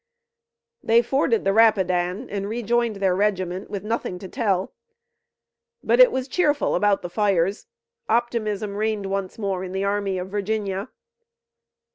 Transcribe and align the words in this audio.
They 0.81 1.03
forded 1.03 1.43
the 1.43 1.53
Rapidan 1.53 2.27
and 2.27 2.49
rejoined 2.49 2.95
their 2.95 3.15
regiment 3.15 3.69
with 3.69 3.83
nothing 3.83 4.17
to 4.17 4.27
tell. 4.27 4.73
But 5.83 5.99
it 5.99 6.11
was 6.11 6.27
cheerful 6.27 6.73
about 6.73 7.03
the 7.03 7.09
fires. 7.11 7.67
Optimism 8.09 8.77
reigned 8.77 9.05
once 9.05 9.37
more 9.37 9.63
in 9.63 9.73
the 9.73 9.83
Army 9.83 10.17
of 10.17 10.27
Virginia. 10.29 10.89